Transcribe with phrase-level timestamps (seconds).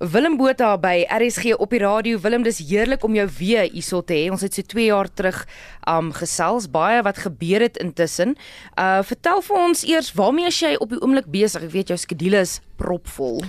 [0.00, 2.16] Willem Botha by RSG op die radio.
[2.24, 4.30] Willem, dis heerlik om jou weer hierso te hê.
[4.32, 5.42] Ons het so 2 jaar terug
[5.84, 8.32] um gesels, baie wat gebeur het intussen.
[8.80, 11.68] Uh vertel vir ons eers, waarmee is jy op die oomblik besig?
[11.68, 13.44] Ek weet jou skedule is propvol.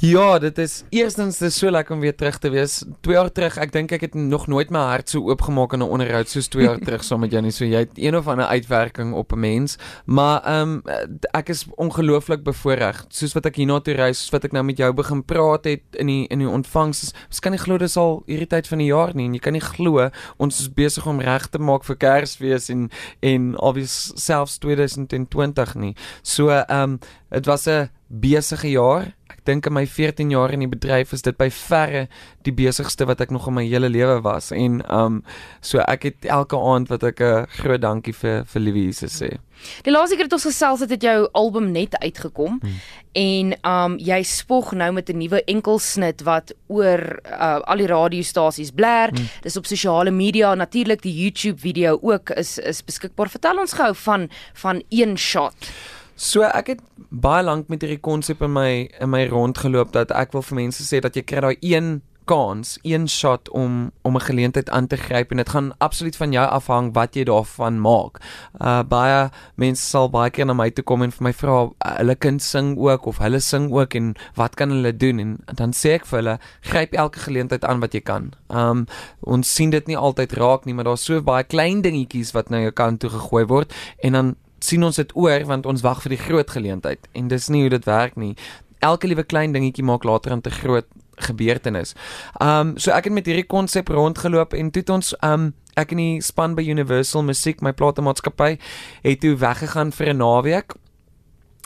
[0.00, 2.78] Ja, dit is eerstens dis so lekker om weer terug te wees.
[3.04, 5.92] 2 jaar terug, ek dink ek het nog nooit my hart so oopgemaak in 'n
[5.92, 7.52] onderhoud soos 2 jaar terug saam met jou nie.
[7.52, 9.76] So jy het een of ander uitwerking op 'n mens,
[10.06, 10.82] maar ehm um,
[11.36, 13.04] ek is ongelooflik bevoorreg.
[13.08, 16.06] Soos wat ek hiernatoe reis, soos wat ek nou met jou begin praat het in
[16.06, 17.12] die in die ontvangs.
[17.28, 19.52] Ons kan nie glo dis al hierdie tyd van die jaar nie en jy kan
[19.52, 22.90] nie glo ons is besig om reg te maak vir Kersfees en
[23.20, 25.94] en obvious selfs 2020 nie.
[26.22, 26.98] So ehm um,
[27.28, 29.19] dit was 'n besige jaar
[29.50, 32.06] dink in my 14 jaar in die bedryf is dit by verre
[32.46, 35.20] die besigste wat ek nog in my hele lewe was en um
[35.60, 39.38] so ek het elke aand wat ek 'n groot dankie vir vir Liewe Jesus sê.
[39.84, 42.80] Die laaste keer het ons gesels het, het jou album net uitgekom hmm.
[43.12, 48.70] en um jy spog nou met 'n nuwe enkelsnit wat oor uh, al die radiostasies
[48.70, 49.08] blær.
[49.08, 49.28] Hmm.
[49.42, 53.28] Dis op sosiale media, natuurlik die YouTube video ook is is beskikbaar.
[53.28, 55.54] Vertel ons gou van van een shot.
[56.20, 60.34] So ek het baie lank met hierdie konsep in my in my rondgeloop dat ek
[60.36, 61.86] wil vir mense sê dat jy kry daai een
[62.28, 66.32] kans, een shot om om 'n geleentheid aan te gryp en dit gaan absoluut van
[66.32, 68.20] jou afhang wat jy daarvan maak.
[68.60, 71.96] Uh baie mense sal baie keer na my toe kom en vir my vra uh,
[71.96, 75.72] hulle kind sing ook of hulle sing ook en wat kan hulle doen en dan
[75.72, 78.34] sê ek vir hulle gryp elke geleentheid aan wat jy kan.
[78.48, 78.86] Um
[79.20, 82.60] ons sien dit nie altyd raak nie, maar daar's so baie klein dingetjies wat na
[82.60, 86.16] jou kant toe gegooi word en dan sien ons dit oor want ons wag vir
[86.16, 88.36] die groot geleentheid en dis nie hoe dit werk nie.
[88.80, 91.94] Elke liewe klein dingetjie maak later 'n te groot gebeurtenis.
[92.40, 95.96] Um so ek het met hierdie konsep rondgeloop en toe het ons um ek in
[95.96, 98.58] die span by Universal Music, my platemaatskappy,
[99.02, 100.74] het toe weggegaan vir 'n naweek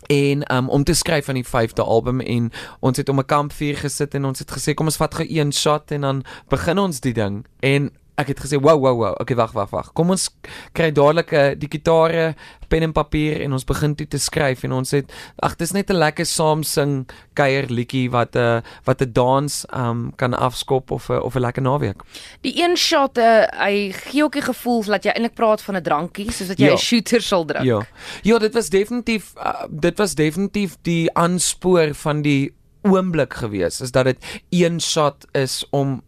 [0.07, 3.77] en um, om te skryf aan die 5de album en ons het om 'n kampvuur
[3.77, 7.01] gesit en ons het gesê kom ons vat gou een shot en dan begin ons
[7.01, 9.15] die ding en ek het gesê wow wow wow.
[9.21, 9.91] Okay wag wag wag.
[9.93, 10.29] Kom ons
[10.73, 12.35] kry dadelik 'n uh, die gitare
[12.69, 15.11] pen en papier en ons begin toe te skryf en ons het
[15.43, 19.67] ag dis net 'n lekker saam sing kuier liedjie wat 'n uh, wat 'n dans
[19.75, 22.03] um kan afskop of 'n uh, of 'n lekker naweek.
[22.43, 25.83] Die een shot uh, hy gee ook die gevoel dat jy eintlik praat van 'n
[25.83, 26.77] drankie soos wat jy 'n ja.
[26.77, 27.65] shooter sal drink.
[27.65, 27.87] Ja.
[28.23, 33.91] Ja dit was definitief uh, dit was definitief die aanspoor van die oomblik gewees is
[33.91, 36.03] dat dit een shot is om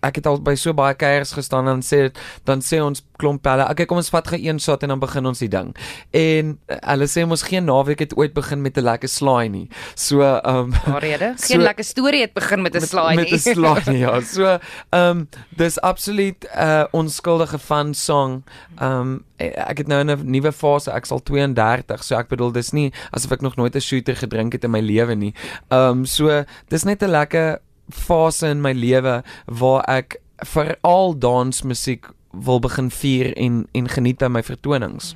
[0.00, 2.10] ek het al by so baie kuiers gestaan en sê
[2.44, 5.26] dan sê ons klomp hulle okay kom ons vat gou een shot en dan begin
[5.26, 5.72] ons die ding.
[6.14, 9.68] En hulle sê ons geen naweek het ooit begin met 'n lekker slaai nie.
[9.94, 11.34] So ehm um, rede.
[11.48, 13.30] Geen so, lekker storie het begin met 'n slaai nie.
[13.30, 14.20] met 'n slaai nie ja.
[14.34, 18.42] So ehm um, dis absoluut 'n uh, onskuldige fun song.
[18.78, 22.72] Ehm um, ek het nou 'n nuwe fase ek sal 32 so ek bedoel dis
[22.72, 25.34] nie asof ek nog nooit 'n shooter gedrink het in my lewe nie.
[25.68, 27.58] Ehm um, so dis net 'n lekker
[27.90, 34.28] fase in my lewe waar ek veral dansmusiek wil begin vier en en geniet by
[34.28, 35.14] my vertonings.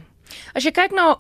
[0.55, 1.17] As jy kyk na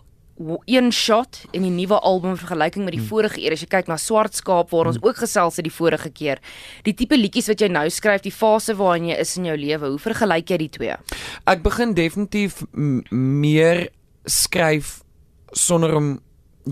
[0.64, 3.10] een shot in die nuwe album vergelyking met die hmm.
[3.10, 5.09] vorige eer as jy kyk na Swart Skaap waar ons hmm.
[5.09, 6.38] ook gesels het die vorige keer
[6.86, 9.91] die tipe liedjies wat jy nou skryf die fase waarin jy is in jou lewe
[9.91, 10.97] hoe vergelyk jy die twee
[11.50, 12.62] Ek begin definitief
[13.10, 13.88] meer
[14.30, 15.00] skryf
[15.56, 16.15] sonder om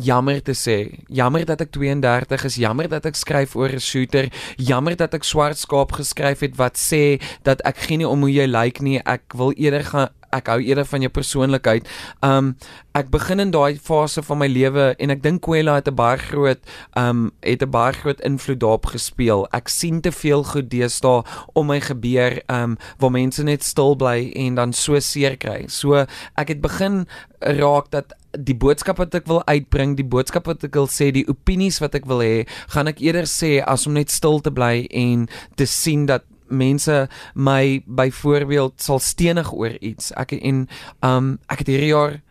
[0.03, 1.01] jammer te sê.
[1.09, 5.25] Jammer dat ek 32 is, jammer dat ek skryf oor 'n shooter, jammer dat ek
[5.25, 8.83] swart skaap geskryf het wat sê dat ek geen nie om hoe jy lyk like
[8.83, 9.01] nie.
[9.05, 11.89] Ek wil eerder gaan ek hou eerder van jou persoonlikheid.
[12.23, 12.55] Um
[12.97, 16.19] ek begin in daai fase van my lewe en ek dink Kwela het 'n baie
[16.19, 16.61] groot
[16.97, 19.47] um het 'n baie groot invloed daarop gespeel.
[19.53, 21.23] Ek sien te veel goed deesdae
[21.55, 25.67] om my gebeur um waar mense net stil bly en dan so seer kry.
[25.69, 26.07] So
[26.37, 27.07] ek het begin
[27.41, 31.27] raak dat die boodskap wat ek wil uitbring, die boodskap wat ek wil sê, die
[31.29, 34.87] opinies wat ek wil hê, gaan ek eerder sê as om net stil te bly
[34.91, 40.13] en te sien dat mense my byvoorbeeld sal stenig oor iets.
[40.17, 40.67] Ek en
[41.01, 42.23] um ek het hierdie jaar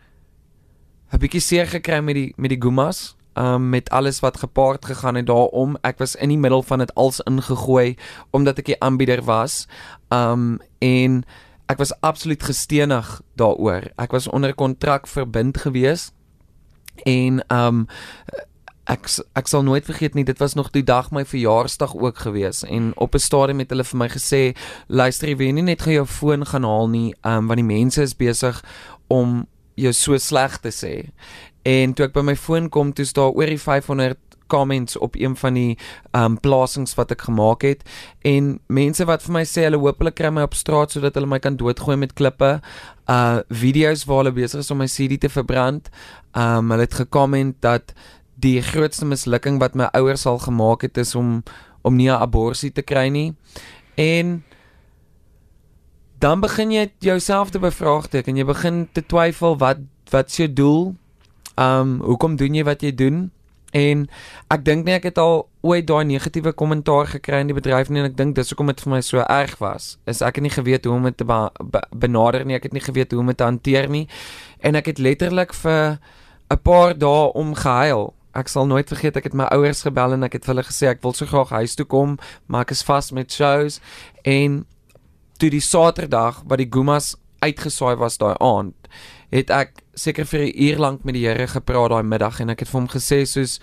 [1.12, 3.16] 'n bietjie seer gekry met die met die Gumas.
[3.36, 5.76] Um met alles wat gepaard gegaan het daaroor.
[5.82, 7.96] Ek was in die middel van dit als ingegooi
[8.30, 9.66] omdat ek die aanbieder was.
[10.08, 11.24] Um en
[11.68, 13.90] ek was absoluut gestenig daaroor.
[13.96, 16.12] Ek was onder kontrak verbind gewees
[17.04, 17.86] en um
[18.86, 22.62] ek ek sal nooit vergeet nie dit was nog die dag my verjaarsdag ook gewees
[22.64, 24.56] en op 'n stadium het hulle vir my gesê
[24.88, 28.14] luister jy nie net gou jou foon gaan haal nie um want die mense is
[28.14, 28.62] besig
[29.08, 29.46] om
[29.76, 30.94] jou so sleg te sê.
[31.66, 35.34] En toe ek by my foon kom toe staan oor die 500 comments op een
[35.36, 35.78] van die
[36.14, 37.80] um plasings wat ek gemaak het
[38.22, 41.26] en mense wat vir my sê hulle hoop hulle kry my op straat sodat hulle
[41.26, 42.52] my kan doodgooi met klippe
[43.10, 45.90] uh video's waar hulle besig is om my CD te verbrand
[46.38, 47.90] um hulle het gekomment dat
[48.36, 51.42] die grootste mislukking wat my ouers al gemaak het is om
[51.86, 53.34] om nie 'n abortus te kry nie.
[53.94, 54.44] En
[56.18, 58.36] dan begin jy jouself te bevraagteken.
[58.36, 59.78] Jy begin te twyfel wat
[60.10, 60.94] wat jou doel?
[61.56, 63.30] Um hoekom doen jy wat jy doen?
[63.76, 64.06] En
[64.48, 68.00] ek dink nie ek het al ooit daai negatiewe kommentaar gekry in die bedryf nie
[68.00, 69.96] en ek dink dis hoekom dit vir my so erg was.
[70.06, 72.56] Is ek het nie geweet hoe om dit te be be benader nie.
[72.56, 74.06] Ek het nie geweet hoe om dit te hanteer nie.
[74.60, 75.98] En ek het letterlik vir
[76.50, 78.14] 'n paar dae om gehuil.
[78.36, 81.02] Ek sal nooit vergeet ek het my ouers gebel en ek het hulle gesê ek
[81.04, 83.80] wil so graag huis toe kom, maar ek is vas met shows
[84.28, 84.64] en
[85.40, 88.88] toe die Saterdag wat die Gumas uitgesaai was daai aand,
[89.32, 92.60] het ek seker vir 'n uur lank met die Here gepraat daai middag en ek
[92.60, 93.60] het vir hom gesê soos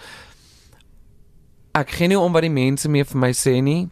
[1.74, 3.90] ek gee nie om wat die mense mee vir my sê nie,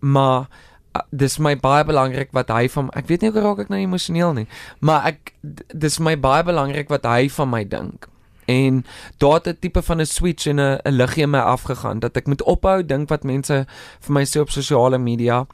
[0.00, 0.46] maar
[0.94, 3.80] uh, dis my baie belangrik wat hy van ek weet nie hoe raak ek nou
[3.80, 4.46] emosioneel nie,
[4.80, 5.34] maar ek
[5.74, 8.08] dis my baie belangrik wat hy van my dink.
[8.46, 8.84] En
[9.18, 12.26] daar het 'n tipe van 'n switch en 'n liggie in my afgegaan dat ek
[12.26, 13.66] moet ophou dink wat mense
[14.00, 15.46] vir my sê op sosiale media.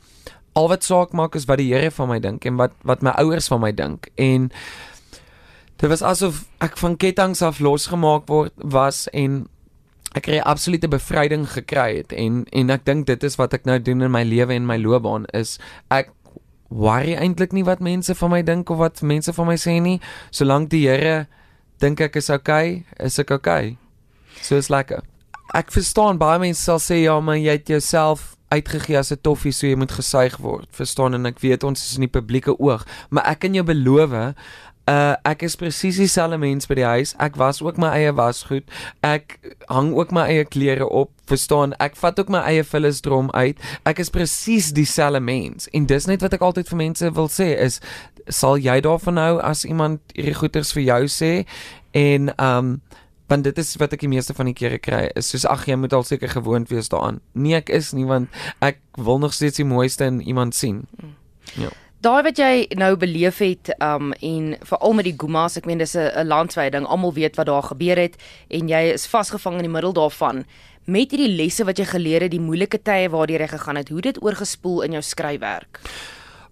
[0.53, 3.11] Al wat saak maak is wat die Here van my dink en wat wat my
[3.11, 4.09] ouers van my dink.
[4.15, 4.51] En
[5.77, 9.49] dit was asof ek van ketTINGS af losgemaak word was en
[10.15, 13.65] ek het 'n absolute bevryding gekry het en en ek dink dit is wat ek
[13.65, 16.11] nou doen in my lewe en my loopbaan is ek
[16.69, 20.01] worry eintlik nie wat mense van my dink of wat mense van my sê nie
[20.31, 21.27] solank die Here
[21.83, 23.77] dink ek is okay is ek okay?
[24.41, 25.03] So is lekker
[25.59, 29.53] ek verstaan baie mense sal sê ja maar jy het jouself uitgegee as 'n toffie
[29.53, 30.69] so jy moet gesuig word.
[30.77, 34.35] Verstaan en ek weet ons is in die publieke oog maar ek kan jou beloof
[34.91, 37.15] Uh ek is presies dieselfde mens by die huis.
[37.23, 38.67] Ek was ook my eie wasgoed.
[39.07, 39.39] Ek
[39.71, 41.13] hang ook my eie klere op.
[41.31, 41.77] Verstaan?
[41.79, 43.61] Ek vat ook my eie vullisdrom uit.
[43.87, 45.69] Ek is presies dieselfde mens.
[45.71, 47.79] En dis net wat ek altyd vir mense wil sê is
[48.29, 51.33] sal jy daarvan hou as iemand hierdie goeters vir jou sê
[51.99, 52.81] en um
[53.33, 55.79] want dit is wat ek die meeste van die kere kry is soos ag jy
[55.81, 57.23] moet al seker gewoond wees daaraan.
[57.33, 58.29] Nee ek is nie want
[58.61, 60.85] ek wil nog steeds die mooiste in iemand sien.
[61.57, 61.71] Ja.
[62.03, 65.95] Daai wat jy nou beleef het um en veral met die Gumas, ek meen dis
[65.95, 66.87] 'n landwyse ding.
[66.87, 68.17] Almal weet wat daar gebeur het
[68.51, 70.45] en jy is vasgevang in die middel daarvan.
[70.85, 74.01] Met hierdie lesse wat jy geleer het, die moeilike tye waardeur jy gegaan het, hoe
[74.01, 75.79] dit oorgespoel in jou skryfwerk.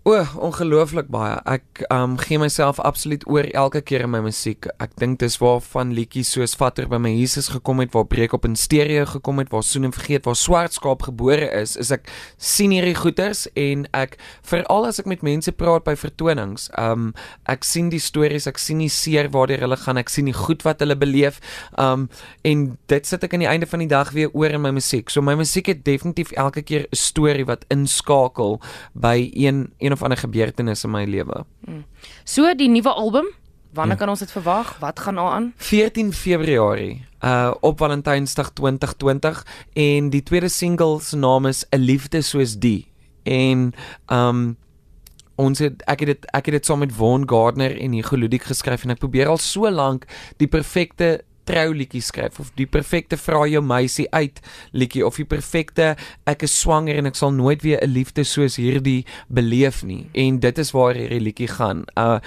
[0.00, 1.34] O, ongelooflik baie.
[1.44, 4.64] Ek um gee myself absoluut oor elke keer in my musiek.
[4.80, 8.46] Ek dink dis waarvan liedjies soos Vatter by my Jesus gekom het, waar Breek op
[8.48, 11.74] in stereo gekom het, waar Soen en vergeet, waar Swart skaap gebore is.
[11.76, 12.08] Is ek
[12.40, 14.16] sien hierdie goeters en ek
[14.48, 17.10] veral as ek met mense praat by vertonings, um
[17.44, 20.64] ek sien die stories, ek sien die seer waardeur hulle gaan, ek sien die goed
[20.64, 21.42] wat hulle beleef.
[21.76, 22.08] Um
[22.40, 25.12] en dit sit ek aan die einde van die dag weer oor in my musiek.
[25.12, 28.62] So my musiek het definitief elke keer 'n storie wat inskakel
[28.96, 31.44] by een, een een of ander gebeurtenis in my lewe.
[31.64, 31.84] Hmm.
[32.24, 33.26] So die nuwe album,
[33.74, 34.00] wanneer ja.
[34.00, 34.78] kan ons dit verwag?
[34.78, 35.52] Wat gaan aan?
[35.56, 42.22] 14 Februarie, uh op Valentynsdag 2020 en die tweede single se naam is 'n liefde
[42.22, 42.86] soos die.
[43.22, 43.72] En
[44.06, 44.56] um
[45.34, 48.42] ons het ek het dit ek het dit saam met Von Gardner en Hugo Ludik
[48.42, 53.42] geskryf en ek probeer al so lank die perfekte trouliedjie skryf of die perfekte vra
[53.50, 54.40] jou meisie uit
[54.72, 55.94] liedjie of die perfekte
[56.30, 60.40] ek is swanger en ek sal nooit weer 'n liefde soos hierdie beleef nie en
[60.40, 61.84] dit is waar hierdie liedjie gaan.
[61.96, 62.20] Uh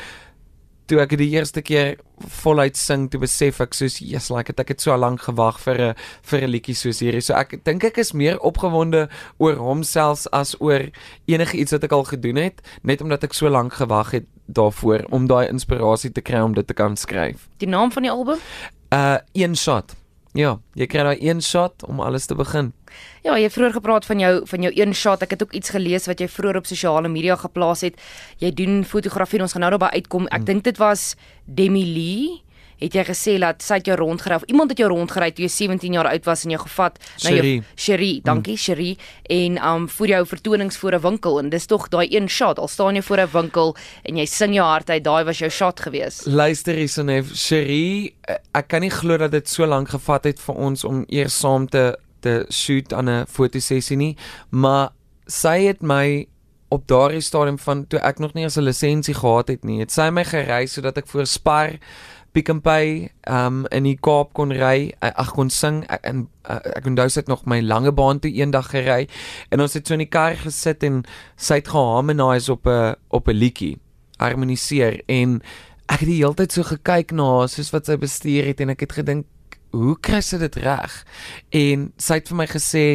[0.91, 1.95] toe ek die eerste keer
[2.43, 5.77] voluit sing toe besef ek soos yes like het ek het so lank gewag vir
[5.81, 5.95] 'n
[6.29, 7.21] vir 'n liedjie soos hierdie.
[7.21, 9.09] So ek dink ek is meer opgewonde
[9.39, 10.92] oor homself as oor
[11.27, 15.06] enige iets wat ek al gedoen het net omdat ek so lank gewag het daarvoor
[15.09, 17.47] om daai inspirasie te kry om dit te kan skryf.
[17.57, 18.37] Die naam van die album?
[18.94, 19.95] Uh een shot.
[20.38, 22.71] Ja, jy kry daai een shot om alles te begin.
[23.26, 25.21] Ja, jy het vroeër gepraat van jou van jou een shot.
[25.26, 27.97] Ek het ook iets gelees wat jy vroeër op sosiale media geplaas het.
[28.42, 30.28] Jy doen fotografie en ons gaan nou daarby uitkom.
[30.30, 30.50] Ek hmm.
[30.50, 32.42] dink dit was Demi Lee
[32.83, 35.52] het jy gesê dat sy het jou rondgery of iemand het jou rondgery toe jy
[35.52, 38.63] 17 jaar oud was en jou gevat na jou Cherie, dankie mm.
[38.66, 38.97] Cherie
[39.37, 42.68] en um vir jou vertonings voor 'n winkel en dis tog daai een shot al
[42.68, 45.80] staan jy voor 'n winkel en jy sing jou hart uit daai was jou shot
[45.80, 46.25] gewees.
[46.25, 50.56] Luister hierson Cherie, eh, ek kan nie glo dat dit so lank gevat het vir
[50.56, 54.18] ons om eers saam te te shoot aan 'n fotosessie nie,
[54.49, 54.92] maar
[55.28, 56.28] sy het my
[56.69, 59.92] op daardie stadium van toe ek nog nie eens 'n lisensie gehad het nie, het
[59.92, 61.78] sy my gereis sodat ek voor Spar
[62.33, 65.83] Pick n Pay um in die Kaap kon ry, ag kon sing.
[66.02, 69.06] En uh, ek onthou sit nog my lange baan toe eendag gery.
[69.54, 71.04] En ons het so in die kar gesit en
[71.37, 73.78] sy het geharmonise op 'n op 'n liedjie,
[74.18, 75.02] harmoniseer.
[75.07, 75.42] En
[75.87, 78.59] ek het die hele tyd so gekyk na soos wat sy bestuur het.
[78.59, 79.25] En ek het gedink
[79.73, 80.94] hoe kry sy dit reg?
[81.57, 82.85] En sy het vir my gesê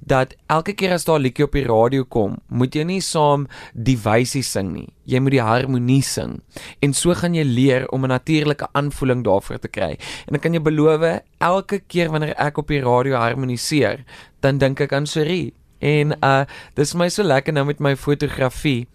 [0.00, 3.46] dat elke keer as daar 'n liedjie op die radio kom, moet jy nie saam
[3.74, 4.88] die wysie sing nie.
[5.04, 6.40] Jy moet die harmonie sing.
[6.80, 9.98] En so gaan jy leer om 'n natuurlike aanvoeling daarvoor te kry.
[10.26, 14.04] En ek kan jou beloof, elke keer wanneer ek op die radio harmoniseer,
[14.40, 16.44] dan dink ek aan Cherie En uh
[16.78, 18.86] dis my so lekker nou met my fotografie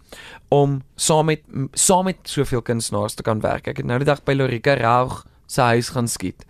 [0.48, 1.42] om saam met
[1.76, 3.68] saam met soveel kunstenaars te kan werk.
[3.68, 6.44] Ek het nou die dag by Lorika Raug se huis gaan skiet.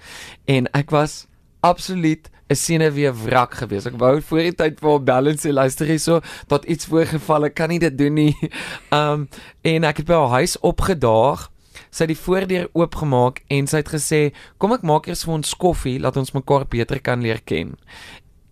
[0.50, 1.26] En ek was
[1.62, 3.86] absoluut 'n siene weer wrak gewees.
[3.86, 7.44] Ek wou voor die tyd vir balance luister hierso tot iets voorgeval.
[7.44, 8.36] Ek kan nie dit doen nie.
[9.00, 9.28] Um
[9.62, 11.50] en ek het by haar huis opgedaag.
[11.90, 15.54] Sy het die voordeur oopgemaak en sy het gesê, "Kom ek maak eers vir ons
[15.56, 17.76] koffie, laat ons mekaar beter kan leer ken."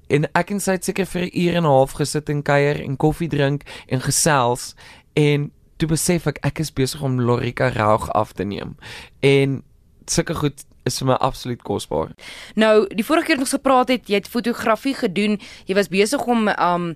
[0.09, 2.81] En ek en sy het seker vir 'n uur en 'n half gesit en kuier
[2.81, 4.75] en koffie drink en gesels
[5.15, 8.77] en toe besef ek ek is besig om Lorika Raug af te neem.
[9.21, 9.63] En
[10.11, 12.15] sulke goed is vir my absoluut kosbaar.
[12.55, 15.41] Nou, die vorige keer het ons gepraat het, jy het fotografie gedoen.
[15.67, 16.93] Jy was besig om um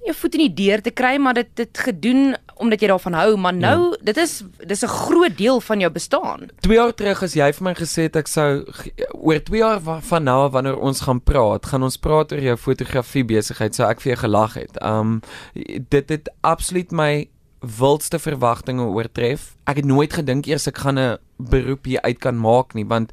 [0.00, 3.36] jou voet in die deur te kry, maar dit het gedoen omdat jy daarvan hou,
[3.40, 3.98] maar nou, ja.
[4.10, 6.48] dit is dis 'n groot deel van jou bestaan.
[6.60, 8.64] 2 jaar terug as jy vir my gesê het ek sou
[9.12, 12.56] oor 2 jaar van nou af wanneer ons gaan praat, gaan ons praat oor jou
[12.56, 14.82] fotografie besigheid, sou ek vir jou gelag het.
[14.82, 15.20] Um
[15.88, 17.28] dit het absoluut my
[17.60, 19.54] wildste verwagtinge oortref.
[19.64, 23.12] Ek het nooit gedink eers ek gaan 'n beroep hier uit kan maak nie, want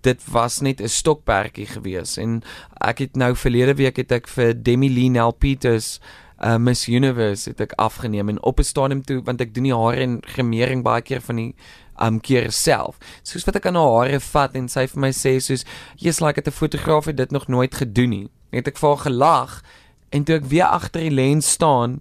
[0.00, 2.42] dit was net 'n stokperdjie gewees en
[2.80, 6.00] ek het nou verlede week het ek vir Demi Lee Nell Peters
[6.44, 9.74] uh, Miss Universe het ek afgeneem en op 'n stadium toe want ek doen die
[9.74, 11.54] hare en gemering baie keer van die
[12.00, 12.98] um keer self.
[13.22, 15.64] Soos wat ek aan haar hare vat en sy vir my sê soos
[15.96, 18.28] jy's like 'n fotograaf het dit nog nooit gedoen nie.
[18.52, 19.62] Het ek vir haar gelag
[20.10, 22.00] en toe ek weer agter die lens staan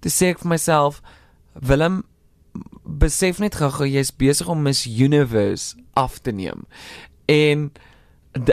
[0.00, 1.00] Toe sê ek vir myself,
[1.54, 2.02] Willem,
[2.84, 6.64] besef net gou-gou jy's besig om Miss Universe af te neem.
[7.30, 7.70] En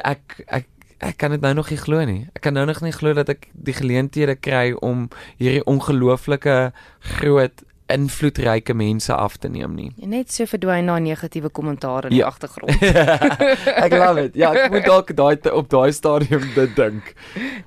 [0.04, 2.26] ek ek ek kan dit nou nog nie glo nie.
[2.34, 5.06] Ek kan nou nog nie glo dat ek die geleenthede kry om
[5.38, 6.56] hierdie ongelooflike
[7.18, 7.62] groot
[7.94, 9.90] invloedryke mense af te neem nie.
[10.02, 12.28] En net so verdwyn na negatiewe kommentaar in die ja.
[12.32, 12.84] agtergrond.
[13.86, 14.38] ek love it.
[14.40, 17.14] Ja, ek moet dalk daai op daai stadium dit dink.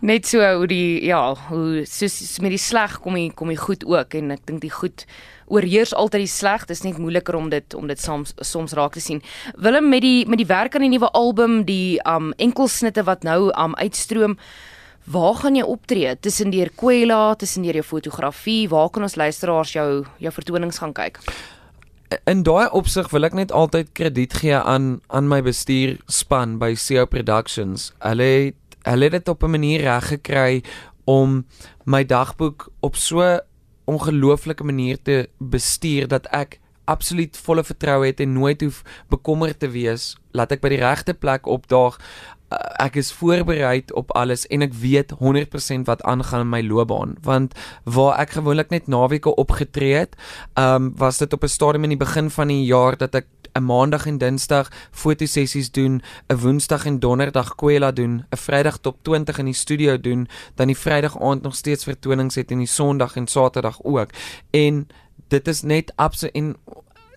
[0.05, 3.87] Net so hoe die ja, hoe soos met die sleg kom jy kom jy goed
[3.89, 5.07] ook en ek dink die goed
[5.51, 6.67] oorheers altyd die sleg.
[6.69, 9.23] Dit is net moeiliker om dit om dit soms soms raak te sien.
[9.57, 13.49] Willem met die met die werk aan die nuwe album, die um enkelsnitte wat nou
[13.51, 14.39] um uitstroom
[15.11, 16.19] Waar gaan jy optree?
[16.23, 20.93] Tussen deur Kwela, tussen deur jou fotografie, waar kan ons luisteraars jou jou vertonings gaan
[20.95, 21.19] kyk?
[22.31, 27.09] In daai opsig wil ek net altyd krediet gee aan aan my bestuurspan by CEO
[27.11, 27.91] Productions.
[27.99, 28.55] Hulle
[28.87, 30.63] hulle het dit op 'n manier reg gekry
[31.05, 31.45] om
[31.85, 33.39] my dagboek op so
[33.85, 39.69] ongelooflike manier te bestuur dat ek absoluut volle vertroue het en nooit hoef bekommerd te
[39.69, 41.99] wees laat ek by die regte plek opdaag
[42.83, 47.55] ek is voorberei op alles en ek weet 100% wat aangaan in my loopbaan want
[47.85, 50.17] waar ek gewoonlik net naweke opgetree het
[50.59, 53.65] um, was dit op 'n stadium in die begin van die jaar dat ek 'n
[53.65, 59.39] maandag en dinsdag fotosessies doen, 'n woensdag en donderdag kwela doen, 'n vrydag top 20
[59.39, 63.17] in die studio doen, dan die vrydag aand nog steeds vertonings het en die sonderdag
[63.17, 64.11] en saterdag ook.
[64.51, 64.89] En
[65.29, 66.57] dit is net absoluut en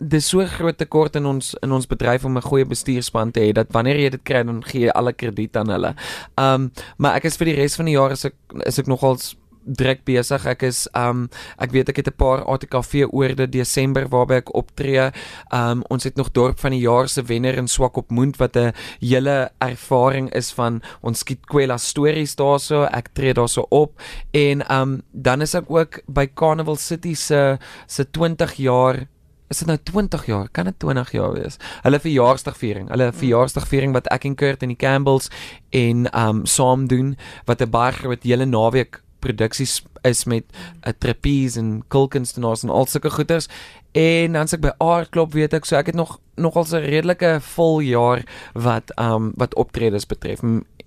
[0.03, 3.53] dis so groot tekort in ons in ons bedryf om 'n goeie bestuurspan te hê
[3.53, 5.95] dat wanneer jy dit kry dan gee jy alle krediet aan hulle.
[6.37, 9.35] Um maar ek is vir die res van die jaar is ek is ek nogals
[9.65, 10.45] druk besig.
[10.45, 11.29] Ek is um
[11.61, 15.11] ek weet ek het 'n paar ATKV oorde Desember waarby ek optree.
[15.51, 18.55] Um ons het nog dorp van die jaar se wenner in swak op moed wat
[18.55, 22.83] 'n hele ervaring is van ons skiet kwela stories daarso.
[22.83, 23.99] Ek tree daarso op
[24.31, 27.57] en um dan is ek ook by Carnival City se
[27.87, 29.07] se 20 jaar
[29.53, 30.49] is dit nou 20 jaar?
[30.51, 31.59] Kan dit 20 jaar wees?
[31.85, 32.89] Hulle verjaarsdagviering.
[32.89, 33.19] Hulle hmm.
[33.21, 35.29] verjaarsdagviering wat ek en Kurt en die Campbells
[35.69, 40.93] en um saam doen wat 'n baie groot hele naweek produksies is met 'n uh,
[40.97, 43.47] trapeze en kulkunstenaars en al sulke goeters.
[43.91, 46.85] En dan sê ek by Art Club weet ek so ek het nog nogal 'n
[46.89, 50.41] redelike vol jaar wat um wat optredes betref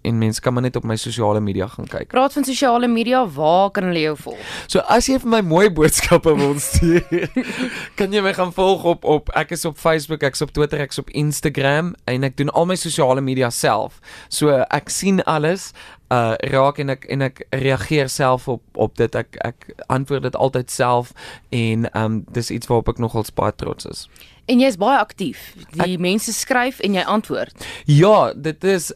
[0.07, 2.09] en mense kan maar net op my sosiale media gaan kyk.
[2.09, 4.53] Praat van sosiale media, waar kan hulle jou volg?
[4.71, 7.27] So as jy vir my mooi boodskappe wil stuur,
[7.99, 10.83] kan jy my gaan volg op op ek is op Facebook, ek is op Twitter,
[10.85, 13.99] ek is op Instagram en ek doen al my sosiale media self.
[14.29, 15.73] So ek sien alles
[16.15, 20.37] uh raak en ek en ek reageer self op op dit ek ek antwoord dit
[20.37, 21.13] altyd self
[21.51, 24.07] en um dis iets waarop ek nogal baie trots is.
[24.47, 25.41] En jy's baie aktief.
[25.75, 27.65] Die ek, mense skryf en jy antwoord.
[27.91, 28.93] Ja, dit is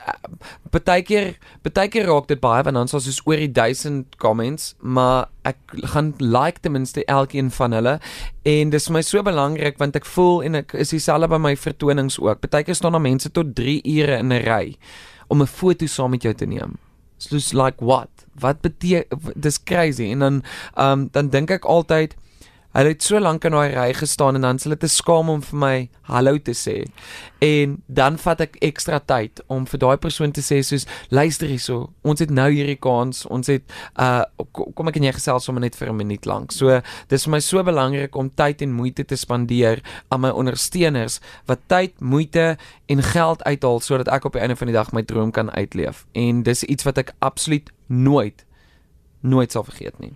[0.70, 1.32] baie keer
[1.66, 5.58] baie keer raak dit baie want dan is soos oor die 1000 comments, maar ek
[5.90, 7.96] gaan like ten minste elkeen van hulle
[8.46, 11.56] en dis vir my so belangrik want ek voel en ek is dieselfde by my
[11.58, 12.46] vertonings ook.
[12.46, 14.76] Baie keer staan daar mense tot 3 ure in 'n ry
[15.26, 16.78] om 'n foto saam met jou te neem.
[17.20, 18.08] Soos like what?
[18.40, 20.42] Wat beteken dis crazy en dan
[20.74, 22.16] um dan dink ek altyd
[22.70, 25.40] Hulle het so lank in daai ry gestaan en dan s' hulle te skaam om
[25.42, 26.84] vir my hallo te sê.
[27.42, 31.90] En dan vat ek ekstra tyd om vir daai persoon te sê soos luister hierso,
[32.06, 33.66] ons het nou hierdie kans, ons het
[33.98, 34.22] uh
[34.54, 36.52] kom ek en jy gesels sommer net vir 'n minuut lank.
[36.52, 41.20] So dis vir my so belangrik om tyd en moeite te spandeer aan my ondersteuners
[41.46, 45.02] wat tyd, moeite en geld uithaal sodat ek op die einde van die dag my
[45.02, 46.06] droom kan uitleef.
[46.14, 48.46] En dis iets wat ek absoluut nooit
[49.20, 50.14] nooit sal vergeet nie.